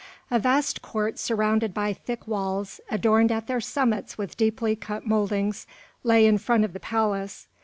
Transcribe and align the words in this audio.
A 0.31 0.39
vast 0.39 0.81
court 0.81 1.19
surrounded 1.19 1.75
by 1.75 1.93
thick 1.93 2.27
walls, 2.27 2.81
adorned 2.89 3.31
at 3.31 3.45
their 3.45 3.61
summits 3.61 4.17
with 4.17 4.35
deeply 4.35 4.75
cut 4.75 5.05
mouldings, 5.05 5.67
lay 6.03 6.25
in 6.25 6.39
front 6.39 6.65
of 6.65 6.73
the 6.73 6.79
palace. 6.79 7.47